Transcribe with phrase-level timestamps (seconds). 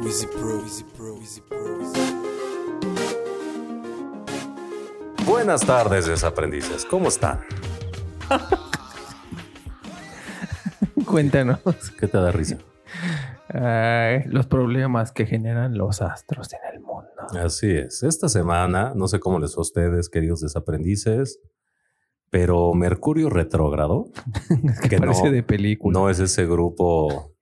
[0.00, 0.64] Pro,
[0.96, 1.92] Pro, Pro.
[5.26, 6.84] Buenas tardes, desaprendices.
[6.84, 7.40] ¿Cómo están?
[11.04, 11.58] Cuéntanos
[11.98, 12.58] ¿Qué te da risa?
[13.48, 17.08] ay, los problemas que generan los astros en el mundo.
[17.44, 18.02] Así es.
[18.02, 21.40] Esta semana, no sé cómo les fue a ustedes, queridos desaprendices,
[22.30, 24.06] pero Mercurio retrógrado
[24.70, 25.98] Es que, Que parece no- de película.
[25.98, 27.32] no es ese grupo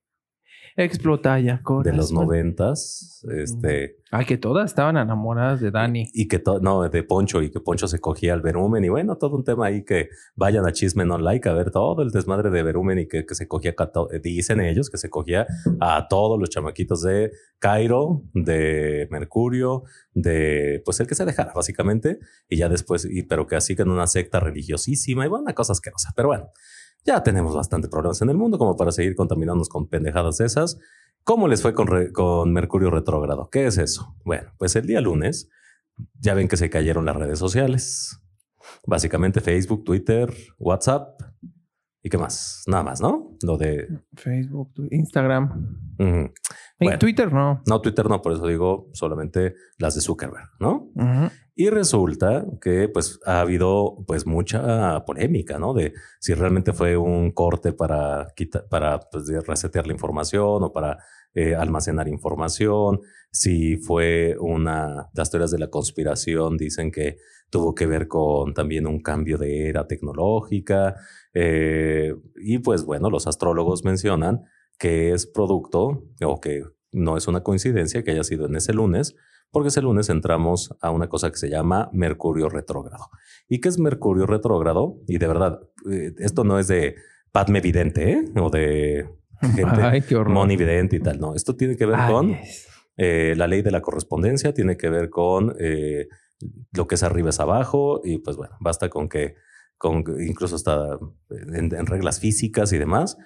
[0.79, 2.15] Explota ya, de los corazón.
[2.15, 6.07] noventas, este, Ay, que todas estaban enamoradas de Dani.
[6.13, 9.17] y que to- no, de Poncho, y que Poncho se cogía al Verumen, y bueno,
[9.17, 12.51] todo un tema ahí que vayan a Chisme No Like a ver todo el desmadre
[12.51, 15.47] de Verumen y que, que se cogía, to- dicen ellos, que se cogía
[15.79, 19.83] a todos los chamaquitos de Cairo, de Mercurio,
[20.13, 23.81] de pues el que se dejara, básicamente, y ya después, y, pero que así que
[23.81, 26.51] en una secta religiosísima, y bueno, una cosa asquerosa, pero bueno.
[27.07, 30.77] Ya tenemos bastante problemas en el mundo como para seguir contaminándonos con pendejadas de esas.
[31.23, 33.49] ¿Cómo les fue con, con Mercurio retrógrado?
[33.49, 34.13] ¿Qué es eso?
[34.25, 35.47] Bueno, pues el día lunes
[36.19, 38.19] ya ven que se cayeron las redes sociales.
[38.85, 41.21] Básicamente Facebook, Twitter, WhatsApp
[42.07, 42.63] y qué más.
[42.67, 43.35] Nada más, ¿no?
[43.43, 43.85] Lo de...
[44.13, 45.77] Facebook, Instagram.
[45.97, 46.99] Bueno.
[46.99, 47.61] Twitter no.
[47.67, 50.89] No, Twitter no, por eso digo solamente las de Zuckerberg, ¿no?
[51.53, 55.73] Y resulta que pues ha habido pues mucha polémica, ¿no?
[55.73, 60.99] De si realmente fue un corte para quitar, para pues, resetear la información o para
[61.37, 67.17] eh, almacenar información, si fue una, las teorías de la conspiración dicen que
[67.51, 70.95] tuvo que ver con también un cambio de era tecnológica
[71.35, 74.45] eh, y pues bueno, los astrólogos mencionan
[74.79, 79.15] que es producto o que no es una coincidencia que haya sido en ese lunes
[79.51, 83.09] porque ese lunes entramos a una cosa que se llama Mercurio retrógrado.
[83.47, 84.97] ¿Y qué es Mercurio retrógrado?
[85.07, 85.59] Y de verdad,
[85.91, 86.95] eh, esto no es de
[87.31, 88.25] Padme Vidente ¿eh?
[88.41, 89.07] o de
[89.41, 90.33] gente Ay, qué horror.
[90.33, 91.19] Moni Vidente y tal.
[91.19, 92.37] No, esto tiene que ver Ay, con
[92.97, 96.07] eh, la ley de la correspondencia, tiene que ver con eh,
[96.73, 99.35] lo que es arriba es abajo y pues bueno, basta con que,
[99.77, 100.97] con incluso está
[101.29, 103.17] en, en reglas físicas y demás.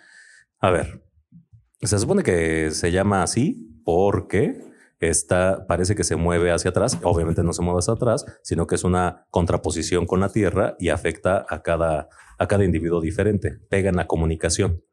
[0.59, 1.03] A ver,
[1.81, 4.71] se supone que se llama así porque
[5.01, 6.97] esta parece que se mueve hacia atrás.
[7.01, 10.89] Obviamente no se mueve hacia atrás, sino que es una contraposición con la Tierra y
[10.89, 12.07] afecta a cada,
[12.37, 13.57] a cada individuo diferente.
[13.69, 14.83] Pega en la comunicación.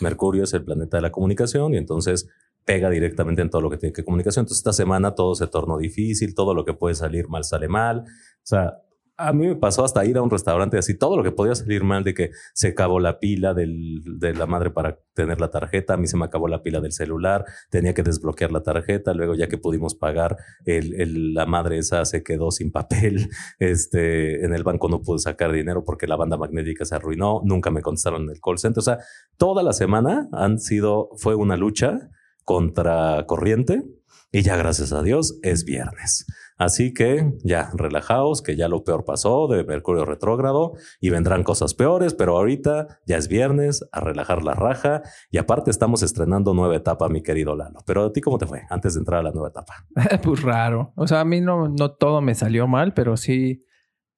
[0.00, 2.28] Mercurio es el planeta de la comunicación y entonces
[2.64, 4.42] pega directamente en todo lo que tiene que comunicación.
[4.42, 8.00] Entonces esta semana todo se tornó difícil, todo lo que puede salir mal sale mal.
[8.00, 8.04] O
[8.42, 8.82] sea,
[9.18, 11.84] a mí me pasó hasta ir a un restaurante así, todo lo que podía salir
[11.84, 15.94] mal de que se acabó la pila del- de la madre para tener la tarjeta,
[15.94, 19.34] a mí se me acabó la pila del celular, tenía que desbloquear la tarjeta, luego
[19.34, 23.28] ya que pudimos pagar, el, la madre esa se quedó sin papel,
[23.58, 27.70] este, en el banco no pude sacar dinero porque la banda magnética se arruinó, nunca
[27.70, 28.98] me contestaron en el call center, o sea,
[29.38, 32.10] toda la semana han sido, fue una lucha
[32.44, 33.82] contra corriente
[34.30, 36.26] y ya gracias a Dios es viernes.
[36.56, 41.74] Así que ya relajaos, que ya lo peor pasó de Mercurio retrógrado y vendrán cosas
[41.74, 46.76] peores, pero ahorita ya es viernes, a relajar la raja y aparte estamos estrenando nueva
[46.76, 47.80] etapa, mi querido Lalo.
[47.86, 49.74] Pero a ti cómo te fue antes de entrar a la nueva etapa?
[50.22, 50.92] pues raro.
[50.96, 53.62] O sea, a mí no, no todo me salió mal, pero sí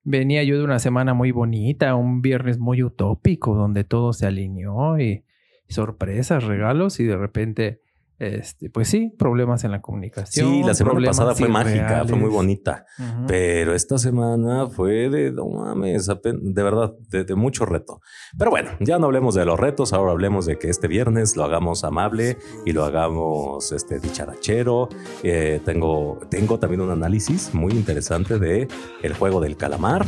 [0.05, 4.99] venía yo de una semana muy bonita, un viernes muy utópico, donde todo se alineó
[4.99, 5.25] y
[5.69, 7.83] sorpresas, regalos y de repente,
[8.19, 10.49] este, pues sí, problemas en la comunicación.
[10.49, 12.85] Sí, la semana pasada fue mágica, fue muy bonita.
[13.27, 18.01] Pero esta semana fue de, no mames, de verdad, de, de mucho reto.
[18.37, 21.45] Pero bueno, ya no hablemos de los retos, ahora hablemos de que este viernes lo
[21.45, 24.89] hagamos amable y lo hagamos este, dicharachero.
[25.23, 28.69] Eh, tengo, tengo también un análisis muy interesante de
[29.03, 30.05] el juego del calamar,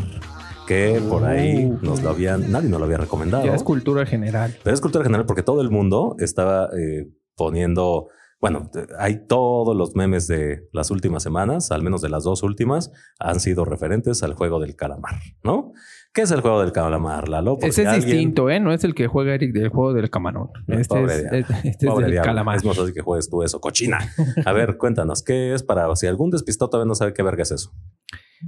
[0.66, 1.78] que por ahí Uh.
[1.82, 3.44] nos lo habían, nadie nos lo había recomendado.
[3.44, 4.56] Ya es cultura general.
[4.62, 7.08] Pero es cultura general porque todo el mundo estaba eh,
[7.44, 8.08] poniendo,
[8.38, 12.92] bueno, hay todos los memes de las últimas semanas, al menos de las dos últimas,
[13.18, 15.72] han sido referentes al juego del calamar, ¿no?
[16.12, 17.54] ¿Qué es el juego del calamar, Lalo?
[17.54, 18.60] Porque Ese es alguien- distinto, ¿eh?
[18.60, 20.48] No es el que juega Eric del juego del camarón.
[20.66, 21.38] Este pobre es, este
[21.68, 22.56] este es Pobre del diablo, calamar.
[22.56, 23.98] Es más fácil que juegues tú eso, cochina.
[24.44, 27.52] A ver, cuéntanos, ¿qué es para si algún despistado todavía no sabe qué verga es
[27.52, 27.72] eso?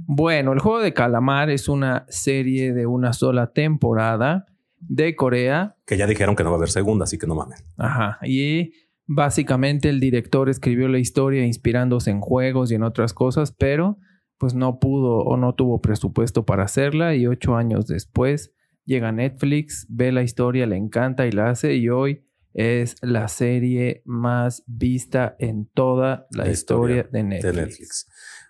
[0.05, 4.45] Bueno, el juego de calamar es una serie de una sola temporada
[4.79, 5.77] de Corea.
[5.85, 7.59] Que ya dijeron que no va a haber segunda, así que no mamen.
[7.77, 8.17] Ajá.
[8.23, 8.73] Y
[9.05, 13.97] básicamente el director escribió la historia inspirándose en juegos y en otras cosas, pero
[14.37, 18.53] pues no pudo o no tuvo presupuesto para hacerla y ocho años después
[18.85, 23.27] llega a Netflix, ve la historia, le encanta y la hace y hoy es la
[23.27, 27.55] serie más vista en toda la, La historia historia, de Netflix.
[27.55, 28.07] de Netflix.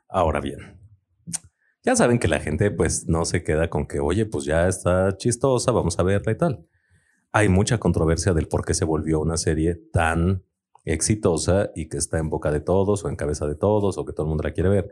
[0.10, 0.60] Ahora bien,
[1.84, 5.16] ya saben que la gente pues no se queda con que, oye, pues ya está
[5.18, 6.66] chistosa, vamos a verla y tal.
[7.36, 10.46] Hay mucha controversia del por qué se volvió una serie tan
[10.86, 14.14] exitosa y que está en boca de todos o en cabeza de todos o que
[14.14, 14.92] todo el mundo la quiere ver.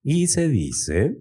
[0.00, 1.18] Y se dice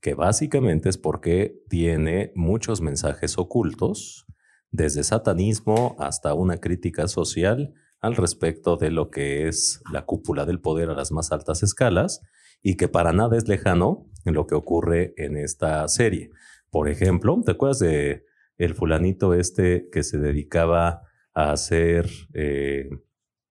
[0.00, 4.26] que básicamente es porque tiene muchos mensajes ocultos,
[4.72, 10.60] desde satanismo hasta una crítica social al respecto de lo que es la cúpula del
[10.60, 12.20] poder a las más altas escalas
[12.62, 16.30] y que para nada es lejano en lo que ocurre en esta serie.
[16.68, 18.27] Por ejemplo, ¿te acuerdas de
[18.58, 21.02] el fulanito este que se dedicaba
[21.32, 22.88] a hacer, eh,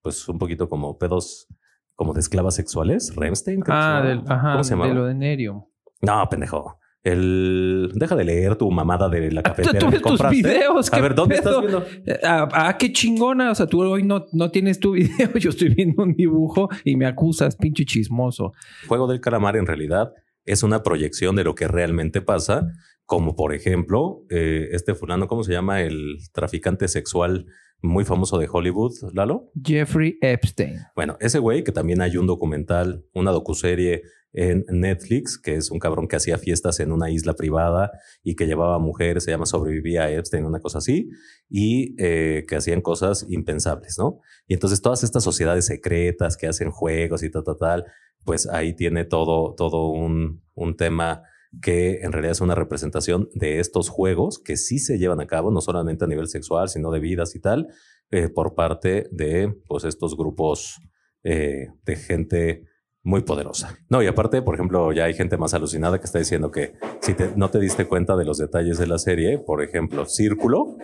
[0.01, 1.47] pues un poquito como pedos,
[1.95, 3.13] como de esclavas sexuales?
[3.15, 3.63] Remstein.
[3.67, 5.69] Ah, del, ajá, de lo de Nerio.
[6.01, 6.77] No, pendejo.
[7.03, 7.91] El...
[7.95, 9.79] Deja de leer tu mamada de la Ah, cafetera.
[9.79, 10.91] Tú ves tus videos.
[10.91, 11.85] A ¿qué ver, ¿dónde estás viendo?
[12.23, 13.51] Ah, ah, qué chingona.
[13.51, 15.31] O sea, tú hoy no, no tienes tu video.
[15.39, 18.51] Yo estoy viendo un dibujo y me acusas, pinche chismoso.
[18.89, 20.11] Juego del calamar en realidad
[20.47, 22.71] es una proyección de lo que realmente pasa,
[23.05, 25.81] como por ejemplo, eh, este fulano, ¿cómo se llama?
[25.81, 27.45] El traficante sexual
[27.81, 29.51] muy famoso de Hollywood, Lalo.
[29.63, 30.79] Jeffrey Epstein.
[30.95, 34.01] Bueno, ese güey que también hay un documental, una docuserie
[34.33, 37.91] en Netflix, que es un cabrón que hacía fiestas en una isla privada
[38.23, 41.09] y que llevaba mujeres, se llama Sobrevivía a Epstein, una cosa así,
[41.49, 44.19] y eh, que hacían cosas impensables, ¿no?
[44.47, 47.85] Y entonces todas estas sociedades secretas que hacen juegos y tal, tal, tal,
[48.27, 51.23] pues ahí tiene todo, todo un, un tema
[51.61, 55.49] que en realidad es una representación de estos juegos que sí se llevan a cabo,
[55.49, 57.69] no solamente a nivel sexual, sino de vidas y tal,
[58.11, 60.81] eh, por parte de pues, estos grupos
[61.23, 62.65] eh, de gente
[63.01, 63.77] muy poderosa.
[63.89, 67.15] No, y aparte, por ejemplo, ya hay gente más alucinada que está diciendo que si
[67.37, 70.75] no te diste cuenta de los detalles de la serie, por ejemplo, Círculo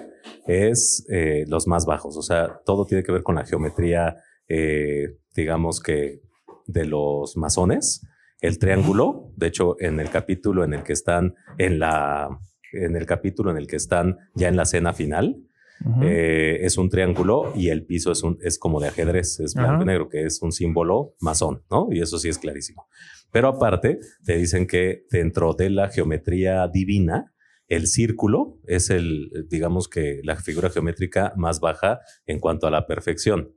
[0.47, 4.15] es eh, los más bajos, o sea, todo tiene que ver con la geometría,
[4.47, 6.21] eh, digamos que
[6.65, 8.05] de los masones.
[8.41, 12.39] El triángulo, de hecho, en el capítulo en el que están en la
[12.73, 15.37] en el capítulo en el que están ya en la cena final,
[16.01, 19.83] eh, es un triángulo y el piso es, un, es como de ajedrez, es blanco
[19.83, 21.89] y negro, que es un símbolo masón, ¿no?
[21.91, 22.87] Y eso sí es clarísimo.
[23.31, 27.33] Pero aparte, te dicen que dentro de la geometría divina,
[27.67, 32.85] el círculo es el, digamos que la figura geométrica más baja en cuanto a la
[32.85, 33.53] perfección.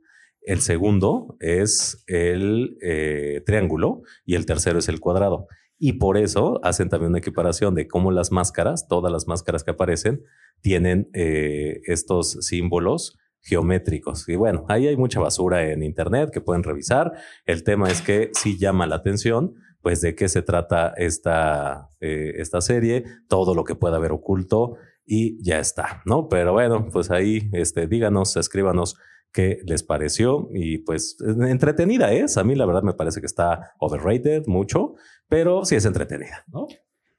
[0.47, 5.47] El segundo es el eh, triángulo y el tercero es el cuadrado.
[5.77, 9.71] Y por eso hacen también una equiparación de cómo las máscaras, todas las máscaras que
[9.71, 10.23] aparecen,
[10.61, 14.29] tienen eh, estos símbolos geométricos.
[14.29, 17.11] Y bueno, ahí hay mucha basura en Internet que pueden revisar.
[17.45, 22.35] El tema es que sí llama la atención, pues de qué se trata esta, eh,
[22.37, 26.29] esta serie, todo lo que pueda haber oculto y ya está, ¿no?
[26.29, 28.95] Pero bueno, pues ahí este, díganos, escríbanos
[29.33, 32.37] qué les pareció y pues entretenida es.
[32.37, 34.95] A mí la verdad me parece que está overrated mucho,
[35.27, 36.67] pero sí es entretenida, ¿no?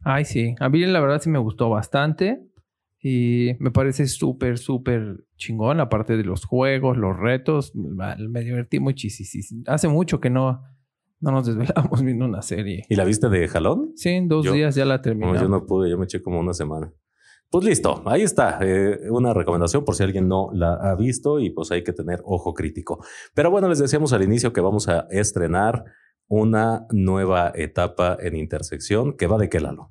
[0.03, 0.55] Ay, sí.
[0.61, 2.43] A mí la verdad sí me gustó bastante.
[3.01, 5.79] Y me parece súper, súper chingón.
[5.79, 7.73] Aparte de los juegos, los retos.
[7.75, 9.63] Me divertí muchísimo.
[9.67, 10.63] Hace mucho que no,
[11.21, 12.85] no nos desvelamos viendo una serie.
[12.89, 13.93] ¿Y la viste de jalón?
[13.95, 15.35] Sí, en dos Yo- días ya la No, terminé.
[15.41, 16.93] yo no pude, yo me eché como una semana.
[17.50, 18.59] Pues listo, ahí está.
[18.61, 22.21] eh, una recomendación por si alguien no la ha visto y pues hay que tener
[22.25, 23.03] ojo crítico.
[23.35, 25.85] Pero bueno, les decíamos al inicio que vamos a estrenar
[26.29, 29.91] una nueva etapa en Intersección que va de qué lado.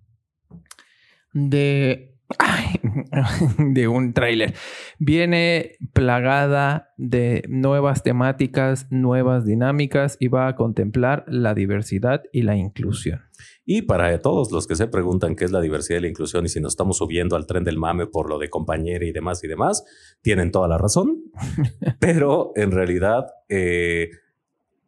[1.34, 2.80] de, ay,
[3.74, 4.54] de un tráiler.
[5.00, 12.56] Viene plagada de nuevas temáticas, nuevas dinámicas y va a contemplar la diversidad y la
[12.56, 13.22] inclusión.
[13.66, 16.50] Y para todos los que se preguntan qué es la diversidad y la inclusión y
[16.50, 19.48] si nos estamos subiendo al tren del mame por lo de compañera y demás y
[19.48, 19.84] demás,
[20.22, 21.24] tienen toda la razón.
[22.00, 24.10] Pero en realidad, eh,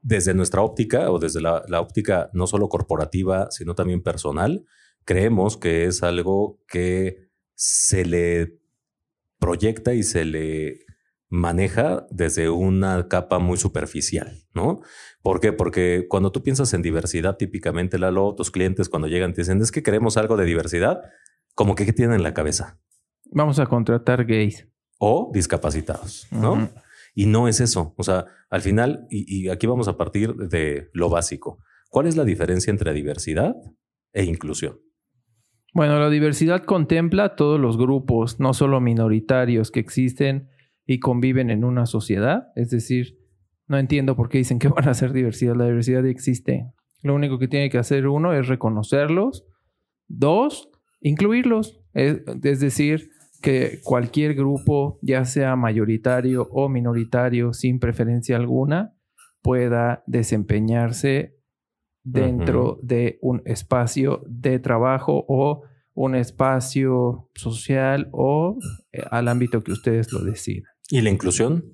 [0.02, 4.66] desde nuestra óptica o desde la, la óptica no solo corporativa, sino también personal,
[5.04, 7.29] creemos que es algo que
[7.60, 8.58] se le
[9.38, 10.86] proyecta y se le
[11.28, 14.80] maneja desde una capa muy superficial, ¿no?
[15.22, 15.52] ¿Por qué?
[15.52, 19.74] Porque cuando tú piensas en diversidad, típicamente, Lalo, tus clientes cuando llegan te dicen, es
[19.74, 21.02] que queremos algo de diversidad,
[21.54, 22.80] como que ¿qué tienen en la cabeza?
[23.26, 24.66] Vamos a contratar gays.
[24.98, 26.70] O discapacitados, ¿no?
[27.14, 27.94] Y no es eso.
[27.98, 31.62] O sea, al final, y, y aquí vamos a partir de lo básico.
[31.90, 33.54] ¿Cuál es la diferencia entre diversidad
[34.14, 34.80] e inclusión?
[35.74, 40.50] Bueno, la diversidad contempla todos los grupos, no solo minoritarios, que existen
[40.86, 42.48] y conviven en una sociedad.
[42.56, 43.20] Es decir,
[43.68, 45.56] no entiendo por qué dicen que van a hacer diversidad.
[45.56, 46.66] La diversidad existe.
[47.04, 49.46] Lo único que tiene que hacer uno es reconocerlos.
[50.08, 50.70] Dos,
[51.02, 51.80] incluirlos.
[51.94, 53.10] Es, es decir,
[53.42, 58.96] que cualquier grupo, ya sea mayoritario o minoritario, sin preferencia alguna,
[59.42, 61.39] pueda desempeñarse
[62.12, 65.64] dentro de un espacio de trabajo o
[65.94, 68.58] un espacio social o
[68.92, 70.72] eh, al ámbito que ustedes lo decidan.
[70.90, 71.66] ¿Y la inclusión?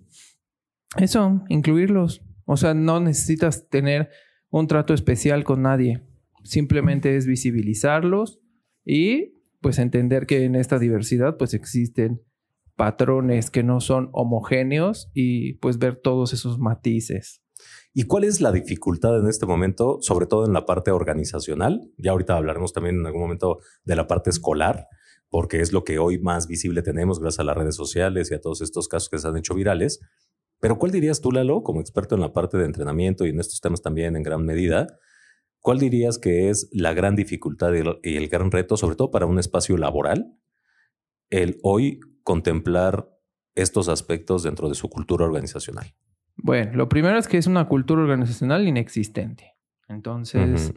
[0.98, 2.24] Eso, incluirlos.
[2.46, 4.10] O sea, no necesitas tener
[4.50, 6.04] un trato especial con nadie.
[6.44, 8.40] Simplemente es visibilizarlos
[8.84, 12.22] y pues entender que en esta diversidad pues existen
[12.76, 17.42] patrones que no son homogéneos y pues ver todos esos matices.
[17.98, 21.94] ¿Y cuál es la dificultad en este momento, sobre todo en la parte organizacional?
[21.98, 24.90] Ya ahorita hablaremos también en algún momento de la parte escolar,
[25.30, 28.42] porque es lo que hoy más visible tenemos gracias a las redes sociales y a
[28.42, 30.02] todos estos casos que se han hecho virales.
[30.60, 33.62] Pero ¿cuál dirías tú, Lalo, como experto en la parte de entrenamiento y en estos
[33.62, 34.88] temas también en gran medida?
[35.62, 37.72] ¿Cuál dirías que es la gran dificultad
[38.04, 40.38] y el gran reto, sobre todo para un espacio laboral,
[41.30, 43.10] el hoy contemplar
[43.56, 45.96] estos aspectos dentro de su cultura organizacional?
[46.38, 49.56] Bueno, lo primero es que es una cultura organizacional inexistente.
[49.88, 50.74] Entonces,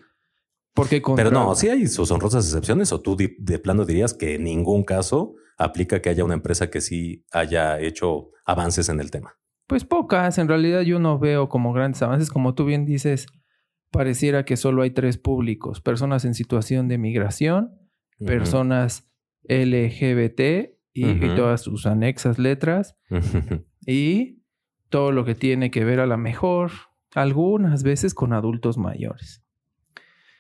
[0.74, 4.34] ¿por qué Pero no, sí hay sus honrosas excepciones, o tú de, plano dirías que
[4.34, 9.10] en ningún caso aplica que haya una empresa que sí haya hecho avances en el
[9.10, 9.34] tema.
[9.66, 13.26] Pues pocas, en realidad yo no veo como grandes avances, como tú bien dices,
[13.90, 17.76] pareciera que solo hay tres públicos, personas en situación de migración,
[18.24, 19.10] personas
[19.42, 22.96] LGBT y, todas sus anexas letras,
[23.86, 24.37] y
[24.88, 26.70] todo lo que tiene que ver a la mejor,
[27.14, 29.44] algunas veces con adultos mayores.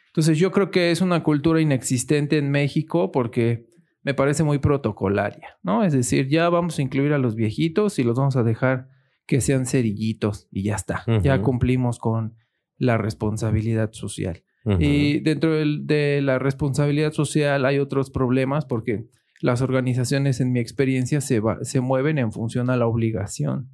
[0.08, 3.68] Entonces yo creo que es una cultura inexistente en México porque
[4.02, 5.84] me parece muy protocolaria, ¿no?
[5.84, 8.88] Es decir, ya vamos a incluir a los viejitos y los vamos a dejar
[9.26, 11.04] que sean cerillitos y ya está.
[11.22, 12.34] Ya cumplimos con
[12.78, 14.42] la responsabilidad social.
[14.78, 19.06] Y dentro de la responsabilidad social hay otros problemas porque
[19.40, 23.70] las organizaciones, en mi experiencia, se, se mueven en función a la obligación.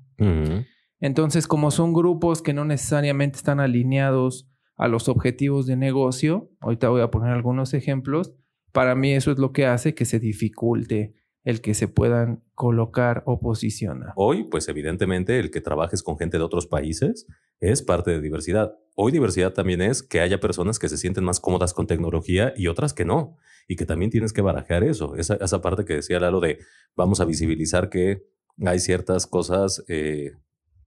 [1.01, 6.89] Entonces, como son grupos que no necesariamente están alineados a los objetivos de negocio, ahorita
[6.89, 8.35] voy a poner algunos ejemplos,
[8.73, 13.23] para mí eso es lo que hace que se dificulte el que se puedan colocar
[13.27, 14.13] o posicionar.
[14.17, 17.27] Hoy, pues evidentemente, el que trabajes con gente de otros países
[17.61, 18.75] es parte de diversidad.
[18.95, 22.69] Hoy diversidad también es que haya personas que se sienten más cómodas con tecnología y
[22.69, 23.37] otras que no.
[23.69, 25.17] Y que también tienes que barajar eso.
[25.17, 26.59] Esa, esa parte que decía Lalo de
[26.97, 28.23] vamos a visibilizar que
[28.65, 30.33] hay ciertas cosas eh,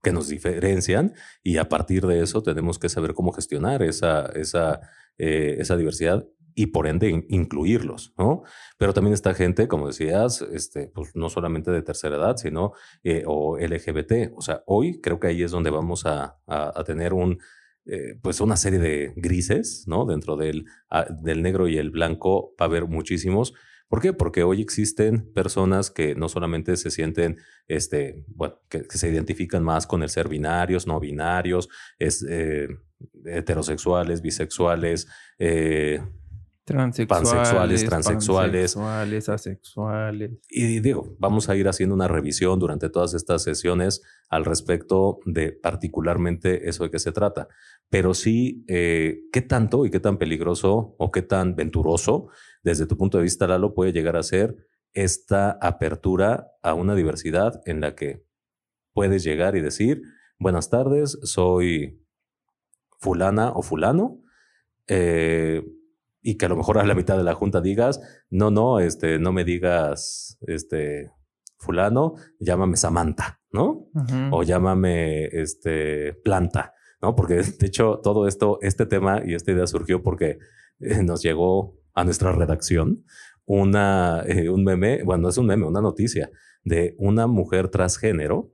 [0.02, 4.80] que nos diferencian y a partir de eso tenemos que saber cómo gestionar esa, esa,
[5.18, 6.26] eh, esa diversidad
[6.58, 8.42] y por ende incluirlos, ¿no?
[8.78, 12.72] Pero también está gente, como decías, este, pues no solamente de tercera edad, sino
[13.04, 14.32] eh, o LGBT.
[14.34, 17.38] O sea, hoy creo que ahí es donde vamos a, a, tener un,
[17.86, 20.04] eh, pues una serie de grises, ¿no?
[20.04, 23.54] Dentro del, ah, del negro y el blanco va a haber muchísimos.
[23.88, 24.12] ¿Por qué?
[24.12, 29.86] Porque hoy existen personas que no solamente se sienten, este, bueno, que, se identifican más
[29.86, 32.68] con el ser binarios, no binarios, eh,
[33.24, 36.02] heterosexuales, bisexuales, eh,
[36.68, 38.74] Transexuales, pansexuales, transexuales.
[38.74, 40.30] Pansexuales, asexuales.
[40.50, 45.52] Y digo, vamos a ir haciendo una revisión durante todas estas sesiones al respecto de
[45.52, 47.48] particularmente eso de qué se trata.
[47.88, 52.28] Pero sí, eh, ¿qué tanto y qué tan peligroso o qué tan venturoso
[52.62, 54.54] desde tu punto de vista, Lalo, puede llegar a ser
[54.92, 58.26] esta apertura a una diversidad en la que
[58.92, 60.02] puedes llegar y decir,
[60.38, 62.04] buenas tardes, soy
[62.98, 64.20] fulana o fulano.
[64.86, 65.64] Eh,
[66.20, 69.18] y que a lo mejor a la mitad de la junta digas, no, no, este,
[69.18, 71.10] no me digas, este,
[71.58, 73.88] fulano, llámame Samantha, ¿no?
[74.30, 77.14] O llámame, este, planta, ¿no?
[77.14, 80.38] Porque de hecho todo esto, este tema y esta idea surgió porque
[80.80, 83.04] eh, nos llegó a nuestra redacción
[83.44, 86.30] una, eh, un meme, bueno, es un meme, una noticia
[86.64, 88.52] de una mujer transgénero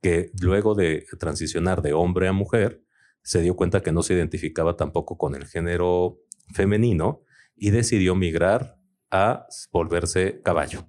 [0.00, 2.82] que luego de transicionar de hombre a mujer,
[3.22, 6.18] se dio cuenta que no se identificaba tampoco con el género
[6.52, 7.22] femenino
[7.56, 8.78] y decidió migrar
[9.10, 10.86] a volverse caballo.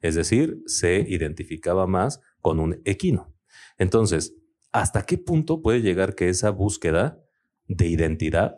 [0.00, 3.34] Es decir, se identificaba más con un equino.
[3.78, 4.34] Entonces,
[4.72, 7.22] ¿hasta qué punto puede llegar que esa búsqueda
[7.66, 8.56] de identidad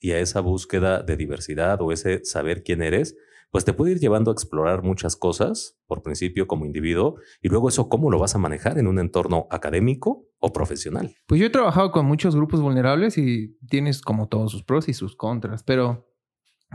[0.00, 3.16] y a esa búsqueda de diversidad o ese saber quién eres,
[3.52, 7.68] pues te puede ir llevando a explorar muchas cosas, por principio como individuo, y luego
[7.68, 11.14] eso cómo lo vas a manejar en un entorno académico o profesional.
[11.26, 14.94] Pues yo he trabajado con muchos grupos vulnerables y tienes como todos sus pros y
[14.94, 16.08] sus contras, pero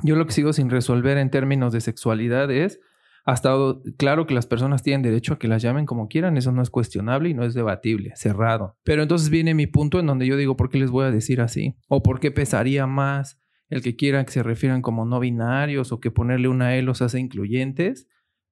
[0.04, 2.80] yo lo que sigo sin resolver en términos de sexualidad es
[3.26, 3.56] hasta
[3.98, 6.70] claro que las personas tienen derecho a que las llamen como quieran, eso no es
[6.70, 8.78] cuestionable y no es debatible, cerrado.
[8.84, 11.42] Pero entonces viene mi punto en donde yo digo, ¿por qué les voy a decir
[11.42, 11.76] así?
[11.90, 13.40] ¿O por qué pesaría más
[13.70, 17.02] el que quiera que se refieran como no binarios o que ponerle una E los
[17.02, 18.08] hace incluyentes,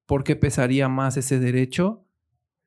[0.06, 2.04] ¿por qué pesaría más ese derecho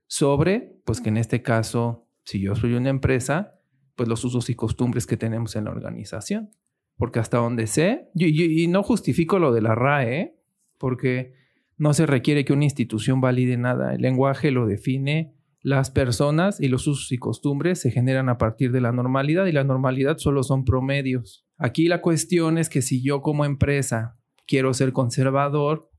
[0.08, 3.60] sobre, pues que en este caso, si yo soy una empresa,
[3.96, 6.50] pues los usos y costumbres que tenemos en la organización?
[6.98, 10.36] Porque hasta donde sé, y, no justifico lo de la RAE,
[10.78, 11.34] porque
[11.78, 16.68] no se requiere que una institución valide nada, el lenguaje lo define las personas y
[16.70, 20.44] los usos y costumbres se generan a partir de la normalidad y la normalidad solo
[20.44, 21.49] son promedios.
[21.60, 25.92] Aquí la cuestión es que si yo como empresa quiero ser conservador,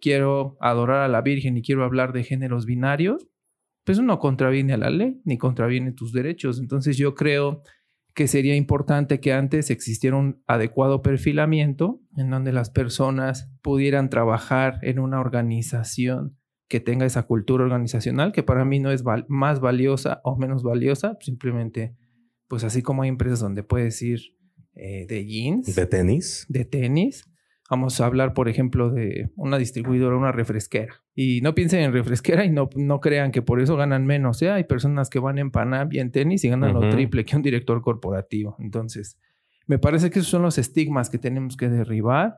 [0.00, 3.28] quiero adorar a la Virgen y quiero hablar de géneros binarios,
[3.84, 6.58] pues no contraviene a la ley ni contraviene tus derechos.
[6.58, 7.62] Entonces yo creo
[8.14, 14.78] que sería importante que antes existiera un adecuado perfilamiento en donde las personas pudieran trabajar
[14.80, 16.38] en una organización
[16.68, 21.18] que tenga esa cultura organizacional, que para mí no es más valiosa o menos valiosa,
[21.20, 21.94] simplemente,
[22.48, 24.35] pues así como hay empresas donde puedes ir
[24.76, 25.74] eh, de jeans.
[25.74, 26.46] De tenis.
[26.48, 27.24] De tenis.
[27.68, 31.02] Vamos a hablar, por ejemplo, de una distribuidora, una refresquera.
[31.14, 34.40] Y no piensen en refresquera y no, no crean que por eso ganan menos.
[34.42, 34.50] ¿eh?
[34.50, 37.42] Hay personas que van en Panam y en tenis y ganan lo triple que un
[37.42, 38.56] director corporativo.
[38.60, 39.18] Entonces,
[39.66, 42.36] me parece que esos son los estigmas que tenemos que derribar.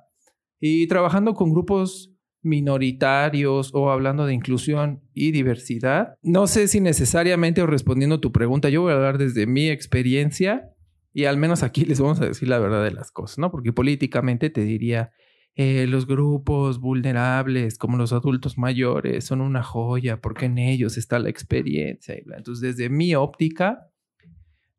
[0.60, 6.14] Y trabajando con grupos minoritarios o hablando de inclusión y diversidad.
[6.22, 9.68] No sé si necesariamente o respondiendo a tu pregunta, yo voy a hablar desde mi
[9.68, 10.72] experiencia
[11.18, 13.50] y al menos aquí les vamos a decir la verdad de las cosas, ¿no?
[13.50, 15.10] Porque políticamente te diría,
[15.56, 21.18] eh, los grupos vulnerables como los adultos mayores son una joya porque en ellos está
[21.18, 22.14] la experiencia.
[22.14, 23.88] Entonces, desde mi óptica,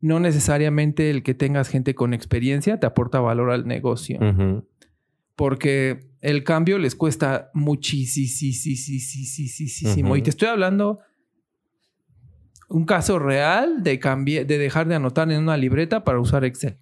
[0.00, 4.18] no necesariamente el que tengas gente con experiencia te aporta valor al negocio.
[5.36, 10.16] Porque el cambio les cuesta muchísimo.
[10.16, 11.00] Y te estoy hablando
[12.70, 13.98] un caso real de,
[14.46, 16.78] de dejar de anotar en una libreta para usar Excel.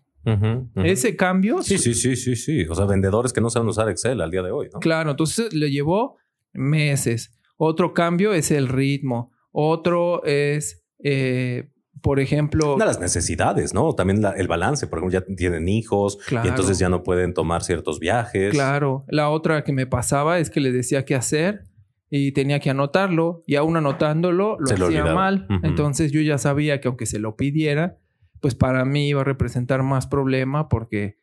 [0.76, 1.62] Ese cambio.
[1.62, 2.64] Sí, sí, sí, sí, sí.
[2.68, 4.78] O sea, vendedores que no saben usar Excel al día de hoy, ¿no?
[4.78, 6.16] Claro, entonces le llevó
[6.52, 7.34] meses.
[7.56, 9.32] Otro cambio es el ritmo.
[9.50, 11.70] Otro es eh,
[12.02, 12.74] por ejemplo...
[12.74, 13.94] Una de las necesidades, ¿no?
[13.94, 17.98] También el balance, por ejemplo, ya tienen hijos y entonces ya no pueden tomar ciertos
[17.98, 18.52] viajes.
[18.52, 19.04] Claro.
[19.08, 21.64] La otra que me pasaba es que le decía qué hacer
[22.10, 25.46] y tenía que anotarlo y aún anotándolo lo hacía mal.
[25.62, 27.98] Entonces yo ya sabía que aunque se lo pidiera,
[28.40, 31.18] pues para mí iba a representar más problema porque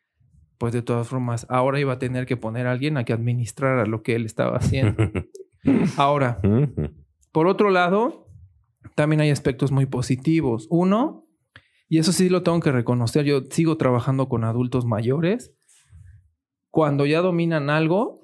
[0.58, 3.84] pues de todas formas ahora iba a tener que poner a alguien a que administrara
[3.86, 5.10] lo que él estaba haciendo.
[5.96, 6.40] ahora,
[7.32, 8.28] por otro lado,
[8.94, 10.66] también hay aspectos muy positivos.
[10.70, 11.26] Uno,
[11.88, 15.52] y eso sí lo tengo que reconocer, yo sigo trabajando con adultos mayores.
[16.70, 18.20] Cuando ya dominan algo,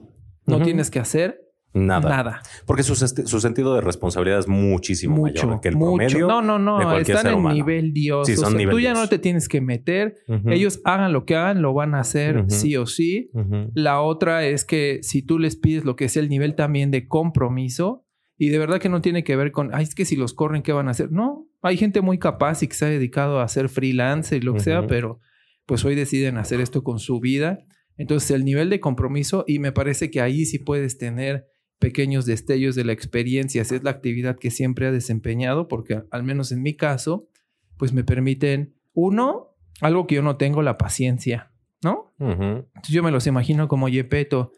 [0.46, 1.41] no tienes que hacer
[1.74, 2.08] Nada.
[2.08, 2.42] Nada.
[2.66, 6.28] Porque su, sentido de responsabilidad es muchísimo mayor que el promedio.
[6.28, 6.98] No, no, no.
[6.98, 8.26] Están en nivel Dios.
[8.26, 10.16] Sí, son tú ya no te tienes que meter.
[10.46, 13.30] Ellos hagan lo que hagan, lo van a hacer sí o sí.
[13.74, 17.08] La otra es que si tú les pides lo que es el nivel también de
[17.08, 18.04] compromiso,
[18.38, 20.62] y de verdad que no tiene que ver con, ay, es que si los corren,
[20.62, 21.12] ¿qué van a hacer?
[21.12, 24.54] No, hay gente muy capaz y que se ha dedicado a hacer freelance y lo
[24.54, 25.20] que sea, pero
[25.64, 27.60] pues hoy deciden hacer esto con su vida.
[27.96, 31.46] Entonces el nivel de compromiso y me parece que ahí sí puedes tener
[31.82, 36.22] pequeños destellos de la experiencia, si es la actividad que siempre ha desempeñado, porque al
[36.22, 37.28] menos en mi caso,
[37.76, 41.50] pues me permiten, uno, algo que yo no tengo, la paciencia,
[41.82, 42.14] ¿no?
[42.20, 44.52] Entonces yo me los imagino como Yepeto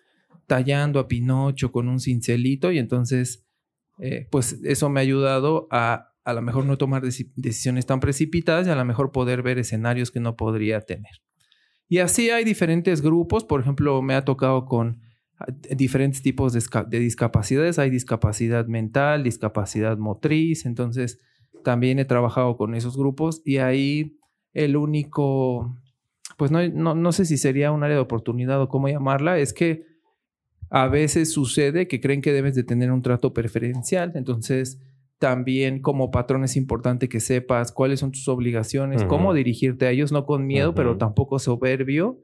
[0.46, 3.46] tallando a Pinocho con un cincelito y entonces
[3.98, 8.66] eh, pues eso me ha ayudado a a lo mejor no tomar decisiones tan precipitadas
[8.66, 11.20] y a lo mejor poder ver escenarios que no podría tener.
[11.86, 15.02] Y así hay diferentes grupos, por ejemplo, me ha tocado con
[15.70, 21.18] diferentes tipos de, de discapacidades, hay discapacidad mental, discapacidad motriz, entonces
[21.64, 23.42] también he trabajado con esos grupos.
[23.44, 24.18] Y ahí
[24.52, 25.76] el único,
[26.36, 29.52] pues no, no, no sé si sería un área de oportunidad o cómo llamarla, es
[29.52, 29.84] que
[30.70, 34.12] a veces sucede que creen que debes de tener un trato preferencial.
[34.14, 34.80] Entonces,
[35.18, 40.12] también como patrón es importante que sepas cuáles son tus obligaciones, cómo dirigirte a ellos,
[40.12, 42.18] no con miedo, pero tampoco soberbio.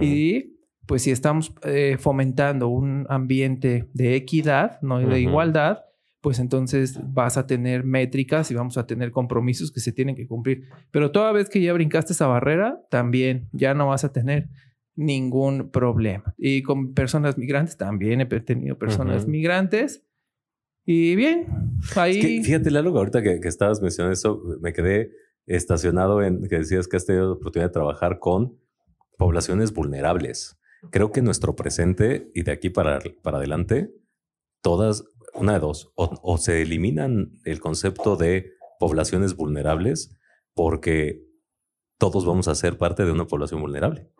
[0.00, 0.53] Y
[0.86, 5.84] pues si estamos eh, fomentando un ambiente de equidad, no de igualdad,
[6.20, 10.26] pues entonces vas a tener métricas y vamos a tener compromisos que se tienen que
[10.26, 10.64] cumplir.
[10.90, 14.48] Pero toda vez que ya brincaste esa barrera, también ya no vas a tener
[14.96, 16.34] ningún problema.
[16.38, 20.02] Y con personas migrantes también he tenido personas migrantes.
[20.86, 21.46] Y bien,
[21.96, 22.42] ahí...
[22.42, 25.10] fíjate, Lalo, ahorita que, que, estabas mencionando eso, me quedé
[25.46, 28.58] estacionado en que decías que has tenido la oportunidad de trabajar con
[29.16, 30.58] poblaciones vulnerables.
[30.90, 33.90] Creo que nuestro presente y de aquí para, para adelante,
[34.62, 40.16] todas, una de dos, o, o se eliminan el concepto de poblaciones vulnerables
[40.54, 41.24] porque
[41.98, 44.10] todos vamos a ser parte de una población vulnerable.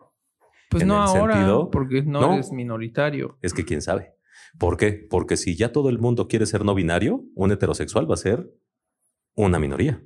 [0.69, 3.37] Pues no ahora, porque no, eres minoritario.
[3.41, 4.15] Es que quién sabe.
[4.57, 5.05] ¿Por qué?
[5.09, 8.49] Porque si ya todo el mundo quiere ser no binario, un heterosexual va a ser
[9.35, 10.01] una minoría.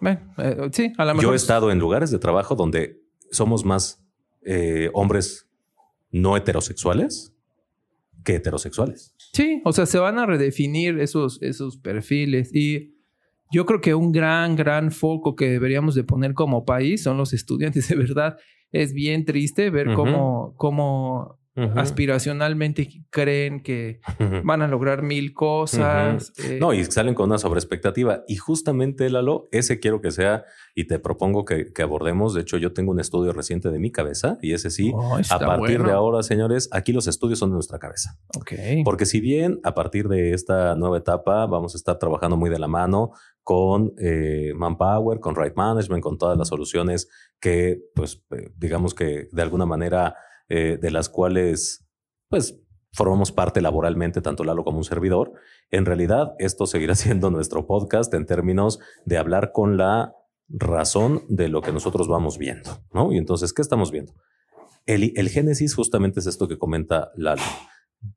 [0.00, 1.22] Bueno, eh, sí, a lo mejor.
[1.22, 4.02] Yo he estado en lugares de trabajo donde somos más
[4.42, 5.49] eh, hombres
[6.10, 7.34] no heterosexuales
[8.24, 9.14] que heterosexuales.
[9.32, 12.94] Sí, o sea, se van a redefinir esos, esos perfiles y
[13.52, 17.32] yo creo que un gran, gran foco que deberíamos de poner como país son los
[17.32, 18.36] estudiantes, de verdad.
[18.72, 21.39] Es bien triste ver cómo, cómo
[21.76, 24.00] Aspiracionalmente creen que
[24.44, 26.32] van a lograr mil cosas.
[26.38, 28.22] eh, No, y salen con una sobreexpectativa.
[28.28, 32.34] Y justamente, Lalo, ese quiero que sea, y te propongo que, que abordemos.
[32.34, 35.38] De hecho, yo tengo un estudio reciente de mi cabeza, y ese sí, oh, a
[35.38, 38.18] partir de ahora, señores, aquí los estudios son de nuestra cabeza.
[38.38, 38.52] Ok.
[38.84, 42.58] Porque si bien a partir de esta nueva etapa vamos a estar trabajando muy de
[42.58, 43.10] la mano
[43.42, 47.08] con eh, Manpower, con Right Management, con todas las soluciones
[47.40, 50.14] que, pues, eh, digamos que de alguna manera
[50.50, 51.86] eh, de las cuales,
[52.28, 52.60] pues,
[52.92, 55.32] formamos parte laboralmente, tanto Lalo como un servidor,
[55.70, 60.12] en realidad esto seguirá siendo nuestro podcast en términos de hablar con la
[60.48, 63.12] razón de lo que nosotros vamos viendo, ¿no?
[63.12, 64.12] Y entonces, ¿qué estamos viendo?
[64.86, 67.42] El, el génesis justamente es esto que comenta Lalo.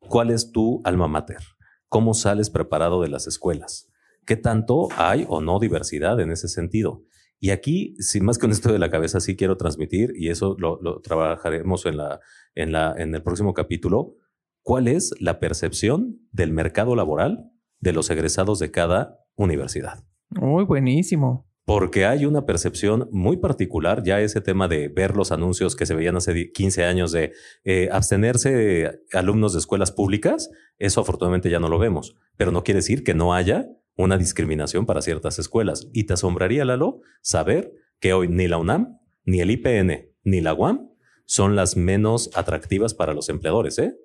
[0.08, 1.44] ¿Cuál es tu alma mater?
[1.88, 3.92] ¿Cómo sales preparado de las escuelas?
[4.26, 7.04] ¿Qué tanto hay o no diversidad en ese sentido?
[7.40, 10.56] Y aquí, sin más que un estudio de la cabeza, sí quiero transmitir, y eso
[10.58, 12.20] lo, lo trabajaremos en, la,
[12.56, 14.16] en, la, en el próximo capítulo,
[14.62, 20.06] cuál es la percepción del mercado laboral de los egresados de cada universidad.
[20.30, 21.50] Muy buenísimo.
[21.66, 25.96] Porque hay una percepción muy particular, ya ese tema de ver los anuncios que se
[25.96, 27.32] veían hace di- 15 años de
[27.64, 32.80] eh, abstenerse alumnos de escuelas públicas, eso afortunadamente ya no lo vemos, pero no quiere
[32.80, 35.88] decir que no haya una discriminación para ciertas escuelas.
[35.94, 40.54] Y te asombraría, Lalo, saber que hoy ni la UNAM, ni el IPN, ni la
[40.54, 40.90] UAM
[41.26, 43.96] son las menos atractivas para los empleadores, ¿eh?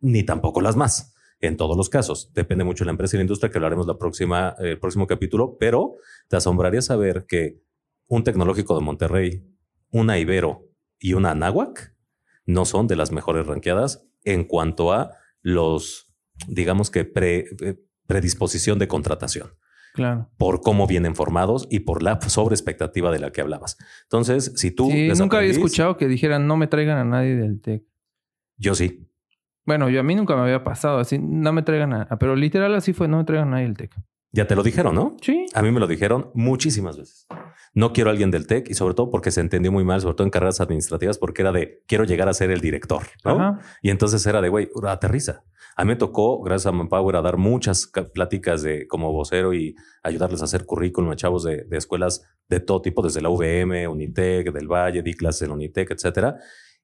[0.00, 1.14] ni tampoco las más.
[1.40, 3.98] En todos los casos, depende mucho de la empresa y la industria, que hablaremos la
[3.98, 5.94] próxima, eh, el próximo capítulo, pero
[6.28, 7.60] te asombraría saber que
[8.08, 9.44] un tecnológico de Monterrey,
[9.90, 10.66] una Ibero
[10.98, 11.94] y una Anáhuac
[12.46, 16.12] no son de las mejores ranqueadas en cuanto a los,
[16.48, 17.76] digamos que, pre- eh,
[18.08, 19.50] predisposición de contratación
[19.94, 20.28] Claro.
[20.36, 23.76] por cómo vienen formados y por la sobreexpectativa de la que hablabas.
[24.04, 24.90] Entonces, si tú...
[24.90, 27.82] Sí, nunca había escuchado que dijeran no me traigan a nadie del TEC.
[28.56, 29.08] Yo sí.
[29.64, 32.74] Bueno, yo a mí nunca me había pasado así, no me traigan a, pero literal
[32.74, 33.94] así fue, no me traigan a nadie del TEC.
[34.30, 35.16] Ya te lo dijeron, ¿no?
[35.22, 35.46] Sí.
[35.54, 37.26] A mí me lo dijeron muchísimas veces.
[37.74, 40.14] No quiero a alguien del TEC y sobre todo porque se entendió muy mal, sobre
[40.16, 43.32] todo en carreras administrativas, porque era de quiero llegar a ser el director, ¿no?
[43.32, 43.58] Ajá.
[43.82, 45.44] Y entonces era de güey, aterriza.
[45.80, 49.54] A mí me tocó, gracias a Manpower, a dar muchas ca- pláticas de como vocero
[49.54, 53.30] y ayudarles a hacer currículum a chavos de, de escuelas de todo tipo, desde la
[53.30, 56.36] UVM, Unitec, del Valle, di clases en Unitec, etcétera.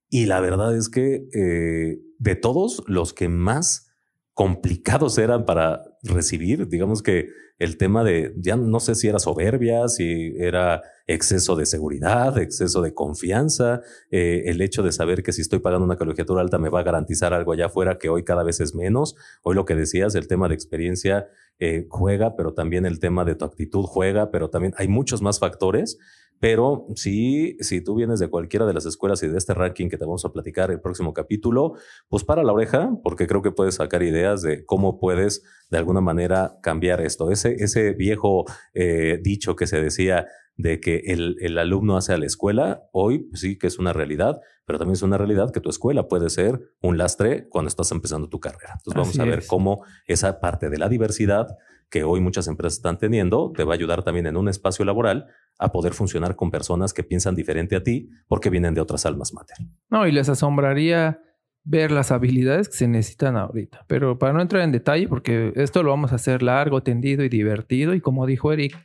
[0.09, 3.91] Y la verdad es que eh, de todos los que más
[4.35, 9.87] complicados eran para recibir, digamos que el tema de, ya no sé si era soberbia,
[9.89, 15.41] si era exceso de seguridad, exceso de confianza, eh, el hecho de saber que si
[15.41, 18.43] estoy pagando una colegiatura alta me va a garantizar algo allá afuera que hoy cada
[18.43, 19.15] vez es menos.
[19.43, 21.29] Hoy lo que decías, el tema de experiencia
[21.61, 25.39] eh, juega, pero también el tema de tu actitud juega, pero también hay muchos más
[25.39, 25.99] factores.
[26.45, 29.97] Pero sí, si tú vienes de cualquiera de las escuelas y de este ranking que
[29.97, 31.73] te vamos a platicar el próximo capítulo,
[32.11, 36.03] pues para la oreja, porque creo que puedes sacar ideas de cómo puedes de alguna
[36.03, 37.31] manera cambiar esto.
[37.31, 40.27] Ese, ese viejo eh, dicho que se decía
[40.59, 43.95] de que el, el alumno hace a la escuela, hoy pues sí que es una
[43.95, 47.91] realidad, pero también es una realidad que tu escuela puede ser un lastre cuando estás
[47.93, 48.75] empezando tu carrera.
[48.77, 49.47] Entonces vamos Así a ver es.
[49.47, 51.49] cómo esa parte de la diversidad
[51.91, 55.27] que hoy muchas empresas están teniendo te va a ayudar también en un espacio laboral
[55.59, 59.33] a poder funcionar con personas que piensan diferente a ti porque vienen de otras almas
[59.33, 59.57] mater.
[59.91, 61.21] No, y les asombraría
[61.63, 63.85] ver las habilidades que se necesitan ahorita.
[63.87, 67.29] Pero para no entrar en detalle, porque esto lo vamos a hacer largo, tendido y
[67.29, 68.77] divertido, y como dijo Eric,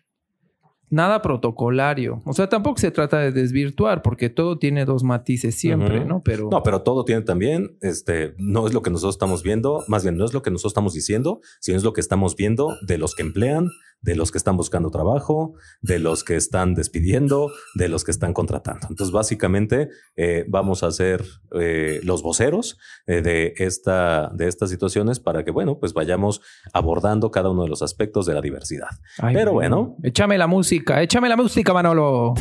[0.89, 2.21] nada protocolario.
[2.25, 6.05] O sea, tampoco se trata de desvirtuar, porque todo tiene dos matices siempre.
[6.05, 6.21] ¿no?
[6.23, 10.03] Pero No, pero todo tiene también, este, no es lo que nosotros estamos viendo, más
[10.03, 12.97] bien no es lo que nosotros estamos diciendo, sino es lo que estamos viendo de
[12.97, 13.69] los que emplean,
[14.01, 18.33] de los que están buscando trabajo, de los que están despidiendo, de los que están
[18.33, 18.87] contratando.
[18.89, 21.23] Entonces, básicamente, eh, vamos a ser
[21.59, 26.41] eh, los voceros eh, de, esta, de estas situaciones para que, bueno, pues vayamos
[26.73, 28.89] abordando cada uno de los aspectos de la diversidad.
[29.17, 29.97] Ay, Pero bueno.
[30.03, 32.33] Échame la música, échame la música, Manolo.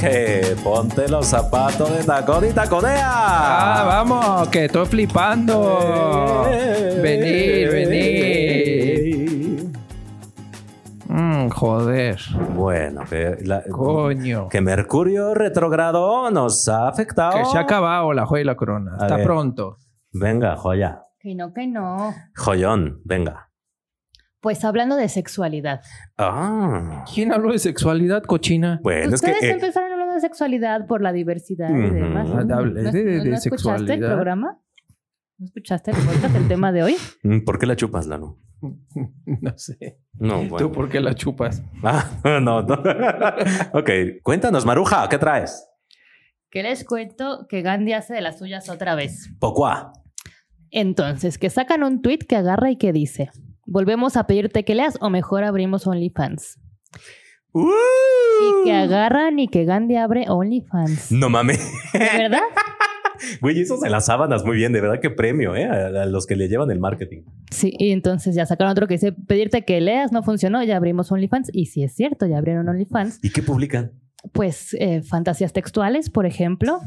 [0.00, 3.04] Que ponte los zapatos de tacón y taconea.
[3.04, 6.46] Ah, vamos, que estoy flipando.
[7.02, 9.70] Venir, venir.
[11.06, 12.18] Mm, joder.
[12.54, 14.48] Bueno, que, la- Coño.
[14.48, 17.38] que Mercurio retrogrado nos ha afectado.
[17.38, 18.92] Que se ha acabado la joya y la corona.
[18.98, 19.26] A Está ver.
[19.26, 19.76] pronto.
[20.12, 21.02] Venga, joya.
[21.18, 22.14] Que no, que no.
[22.36, 23.48] Joyón, venga.
[24.40, 25.82] Pues hablando de sexualidad.
[26.16, 28.80] Ah, ¿Quién habló de sexualidad cochina?
[28.82, 29.32] bueno, es que.
[29.32, 29.89] Ustedes eh, empezaron
[30.20, 32.28] sexualidad por la diversidad y demás.
[32.28, 32.54] ¿no?
[32.56, 34.58] hable ¿No, de- de no- no escuchaste el programa?
[35.38, 36.96] ¿No escuchaste el podcast, el tema de hoy?
[37.22, 38.38] mm, ¿Por qué la chupas, Lalo?
[38.60, 39.98] no sé.
[40.18, 41.62] No, ¿Tú por qué la chupas?
[41.82, 42.04] Ah,
[42.42, 42.74] no, no.
[43.72, 43.90] ok,
[44.22, 45.66] cuéntanos, Maruja, ¿qué traes?
[46.50, 47.46] ¿Qué les cuento?
[47.48, 49.30] Que Gandhi hace de las suyas otra vez.
[49.38, 49.92] Pocuá.
[50.72, 53.30] Entonces, que sacan un tweet que agarra y que dice:
[53.66, 56.58] Volvemos a pedirte que leas o mejor abrimos OnlyFans.
[57.52, 61.12] Y que agarran y que Gandhi abre OnlyFans.
[61.12, 61.58] No mames.
[61.92, 62.40] ¿De verdad?
[63.42, 65.66] Güey, eso se las sábanas muy bien, de verdad que premio, ¿eh?
[65.66, 67.22] A, a los que le llevan el marketing.
[67.50, 71.12] Sí, y entonces ya sacaron otro que dice: Pedirte que leas no funcionó, ya abrimos
[71.12, 71.50] OnlyFans.
[71.52, 73.18] Y si es cierto, ya abrieron OnlyFans.
[73.22, 73.92] ¿Y qué publican?
[74.32, 76.80] Pues eh, fantasías textuales, por ejemplo.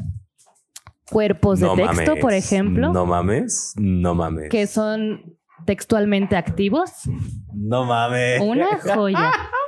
[1.08, 2.20] Cuerpos de texto, mames.
[2.20, 2.92] por ejemplo.
[2.92, 4.48] No mames, no mames.
[4.50, 6.90] que son textualmente activos.
[7.54, 8.40] No mames.
[8.40, 9.30] Una joya.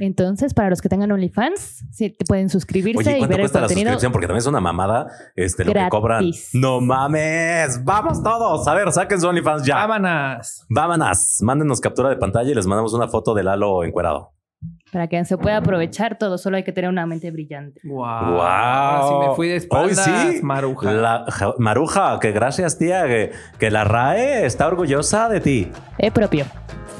[0.00, 3.44] Entonces, para los que tengan OnlyFans, sí, te pueden suscribirse Oye, y ¿cuánto ver el
[3.44, 3.90] cuesta la contenido.
[3.92, 4.12] suscripción?
[4.12, 6.30] Porque también es una mamada este, lo que cobran.
[6.52, 7.84] No mames.
[7.84, 8.66] Vamos todos.
[8.68, 9.86] A ver, saquen su OnlyFans ya.
[9.86, 10.64] ¡Vámonos!
[10.68, 11.38] Vámonos.
[11.42, 14.32] Mándenos captura de pantalla y les mandamos una foto de Lalo encuerado.
[14.92, 17.80] Para que se pueda aprovechar todo, solo hay que tener una mente brillante.
[17.84, 17.96] ¡Wow!
[17.96, 18.40] Wow.
[18.40, 20.42] Ahora sí me fui de espaldas, Hoy sí.
[20.42, 20.92] Maruja.
[20.92, 23.04] La- ja- Maruja, que gracias, tía.
[23.06, 25.72] Que, que la RAE está orgullosa de ti.
[25.98, 26.44] Eh, propio.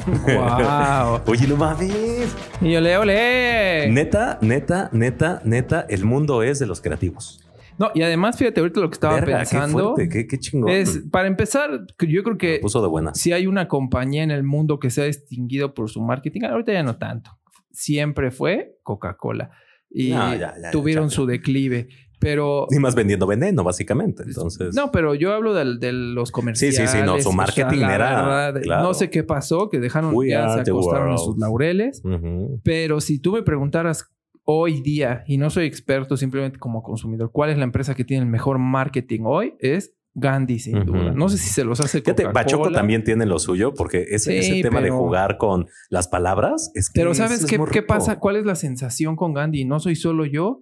[0.07, 1.21] ¡Wow!
[1.27, 2.35] Oye, no mames.
[2.61, 3.89] y yo le ole.
[3.91, 7.41] Neta, neta, neta, neta, el mundo es de los creativos.
[7.79, 9.95] No, y además, fíjate ahorita lo que estaba Verga, pensando.
[9.97, 10.71] Qué fuerte, qué, qué chingón.
[10.71, 13.19] Es, para empezar, yo creo que Puso de buenas.
[13.19, 16.73] si hay una compañía en el mundo que se ha distinguido por su marketing, ahorita
[16.73, 17.33] ya no tanto.
[17.73, 19.51] Siempre fue Coca-Cola.
[19.91, 21.15] Y No, ya, ya, ya, tuvieron ya.
[21.17, 21.89] su declive.
[22.21, 24.23] Pero Ni más vendiendo veneno, básicamente.
[24.25, 24.75] Entonces.
[24.75, 26.77] No, pero yo hablo del- de, los comerciales.
[26.77, 28.83] Sí, sí, sí, no, su o sea, marketing era, verdad, claro.
[28.83, 31.19] No sé qué pasó, que dejaron, We ya se acostaron world.
[31.19, 32.01] sus laureles.
[32.05, 32.61] Ujú.
[32.65, 34.11] Pero si tú me preguntaras
[34.45, 38.25] hoy día, y no soy experto simplemente como consumidor, ¿cuál es la empresa que tiene
[38.25, 39.55] el mejor marketing hoy?
[39.59, 40.93] Es Gandhi, sin Ujú.
[40.93, 41.13] duda.
[41.13, 42.27] No sé si se los hace Fíjate.
[42.27, 46.07] Bachoco también tiene lo suyo porque ese, Sí, ese tema de pero- jugar con las
[46.09, 48.21] palabras es que Pero es- ¿sabes es qué, qué pasa?
[48.21, 49.63] ¿Cuál es la sensación con Gandhi?
[49.63, 50.61] Y No soy solo yo.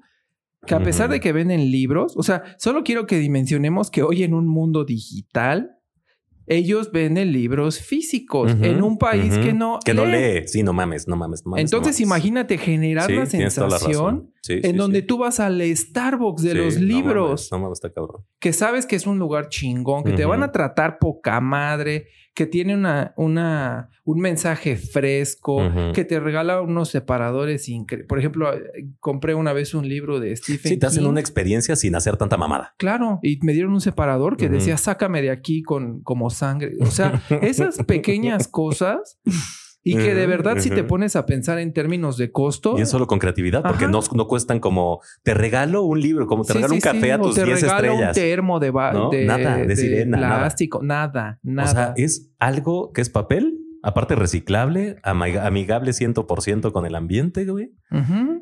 [0.67, 4.23] Que a pesar de que venden libros, o sea, solo quiero que dimensionemos que hoy
[4.23, 5.73] en un mundo digital,
[6.47, 10.47] ellos venden libros físicos en un país que no Que no lee.
[10.47, 11.45] Sí, no mames, no mames.
[11.45, 12.25] no mames, Entonces no mames.
[12.25, 14.32] imagínate generar Sí, la sensación.
[14.43, 15.07] Sí, en sí, donde sí.
[15.07, 18.25] tú vas al Starbucks de los no libros, mames, No mames, está cabrón.
[18.41, 22.47] que sabes que es un lugar chingón, que te van a tratar poca madre, que
[22.47, 25.61] tiene una, una, un mensaje fresco,
[25.95, 28.09] que te regala unos separadores increíbles.
[28.09, 31.11] Por ejemplo, eh, compré una vez un libro de Stephen Sí, te hacen King.
[31.11, 32.75] una experiencia sin hacer tanta mamada.
[32.79, 36.73] Claro, y me dieron un separador que decía, sácame de aquí con como sangre.
[36.81, 39.21] O sea, esas pequeñas cosas
[39.85, 42.89] y que de verdad si te pones a pensar en términos de costo, Y es
[42.89, 46.59] solo con creatividad, porque no, no cuestan como te regalo un libro, como te Sí,
[46.59, 48.09] regalo sí, un café sí, a tus te 10 regalo estrellas.
[48.17, 49.11] un termo de, ba- ¿No?
[49.11, 50.39] de, Nada, de sirena, nada.
[50.41, 51.71] plástico, nada, nada.
[51.71, 57.45] O sea, es algo que es papel, aparte reciclable, amiga- amigable 100% con el ambiente,
[57.45, 57.73] güey.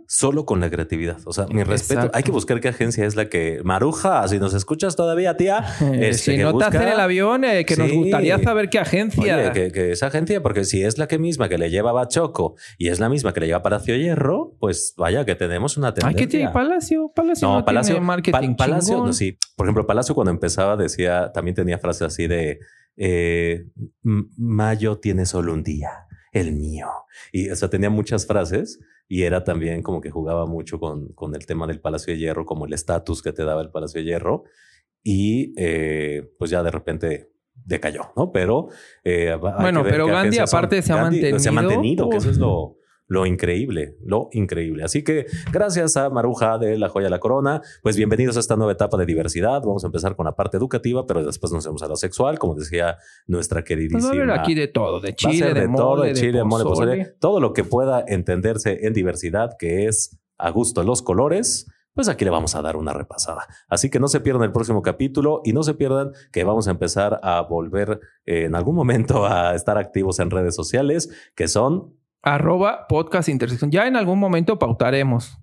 [0.06, 1.18] Solo con la creatividad.
[1.24, 2.00] O sea, mi respeto.
[2.00, 2.16] Exacto.
[2.16, 3.60] Hay que buscar qué agencia es la que.
[3.64, 5.64] Maruja, si nos escuchas todavía, tía.
[5.90, 8.68] Eh, este, si que no busca- te hacen el avión, eh, que nos gustaría saber
[8.70, 9.36] qué agencia.
[9.36, 11.92] Oye, que, que esa agencia, porque si es la que misma que le lleva a
[11.92, 15.88] Bachoco y es la misma que le lleva Palacio Hierro, pues vaya que tenemos una
[15.88, 16.18] Ay, tendencia.
[16.18, 17.10] ¿qué tiene Palacio?
[17.14, 19.36] Palacio no, No, Palacio, tiene marketing Pa- Palacio, no, sí.
[19.56, 22.60] Por ejemplo, Palacio cuando empezaba decía, también tenía frases así de
[23.02, 23.64] eh,
[24.04, 26.86] "M- Mayo tiene solo un día, el mío.
[27.32, 31.34] Y o sea, tenía muchas frases y era también como que jugaba mucho con, con
[31.34, 34.04] el tema del Palacio de Hierro, como el estatus que te daba el Palacio de
[34.04, 34.44] Hierro.
[35.02, 37.32] Y eh, pues ya de repente
[37.64, 38.30] decayó, ¿no?
[38.32, 38.68] Pero
[39.02, 42.38] eh, Bueno, pero Gandhi aparte se ha Gandhi Se ha mantenido, mantenido, que eso es
[42.38, 42.76] lo,
[43.10, 44.84] lo increíble, lo increíble.
[44.84, 48.54] Así que gracias a Maruja de La Joya de la Corona, pues bienvenidos a esta
[48.54, 49.60] nueva etapa de diversidad.
[49.62, 52.54] Vamos a empezar con la parte educativa, pero después nos vamos a la sexual, como
[52.54, 54.04] decía nuestra Pues queridísima.
[54.04, 56.44] va a haber aquí de todo, de chile, de, de mole, todo, de de chile,
[56.44, 61.66] mole, pozole, todo lo que pueda entenderse en diversidad, que es a gusto los colores.
[61.92, 63.48] Pues aquí le vamos a dar una repasada.
[63.68, 66.70] Así que no se pierdan el próximo capítulo y no se pierdan que vamos a
[66.70, 71.98] empezar a volver eh, en algún momento a estar activos en redes sociales, que son
[72.22, 73.70] Arroba podcast intersección.
[73.70, 75.38] Ya en algún momento pautaremos.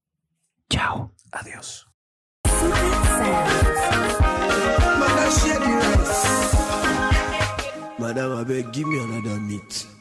[0.69, 1.13] Chao.
[1.31, 1.87] Adiós.
[7.99, 9.96] Madam, I beg, give me another meat.